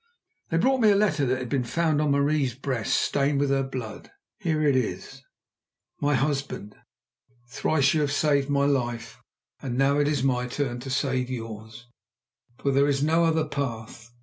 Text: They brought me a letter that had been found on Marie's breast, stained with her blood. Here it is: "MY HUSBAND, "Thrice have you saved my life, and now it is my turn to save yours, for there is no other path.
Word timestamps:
They 0.49 0.57
brought 0.57 0.81
me 0.81 0.89
a 0.89 0.95
letter 0.95 1.27
that 1.27 1.37
had 1.37 1.47
been 1.49 1.63
found 1.63 2.01
on 2.01 2.09
Marie's 2.09 2.55
breast, 2.55 2.95
stained 2.99 3.39
with 3.39 3.51
her 3.51 3.61
blood. 3.61 4.09
Here 4.39 4.63
it 4.63 4.75
is: 4.75 5.21
"MY 5.99 6.15
HUSBAND, 6.15 6.75
"Thrice 7.49 7.91
have 7.91 8.01
you 8.01 8.07
saved 8.07 8.49
my 8.49 8.65
life, 8.65 9.21
and 9.61 9.77
now 9.77 9.99
it 9.99 10.07
is 10.07 10.23
my 10.23 10.47
turn 10.47 10.79
to 10.79 10.89
save 10.89 11.29
yours, 11.29 11.85
for 12.57 12.71
there 12.71 12.87
is 12.87 13.03
no 13.03 13.25
other 13.25 13.45
path. 13.47 14.09